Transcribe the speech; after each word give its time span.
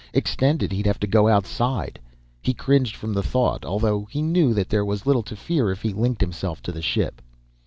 Extended, 0.15 0.71
he'd 0.71 0.87
have 0.87 0.99
to 1.01 1.05
go 1.05 1.27
outside. 1.27 1.99
He 2.41 2.55
cringed 2.55 2.95
from 2.95 3.13
the 3.13 3.21
thought, 3.21 3.63
although 3.63 4.05
he 4.05 4.23
knew 4.23 4.51
that 4.55 4.67
there 4.69 4.83
was 4.83 5.05
little 5.05 5.21
to 5.21 5.35
fear 5.35 5.69
if 5.69 5.83
he 5.83 5.93
linked 5.93 6.21
himself 6.21 6.59
to 6.63 6.71
the 6.71 6.81
ship. 6.81 7.21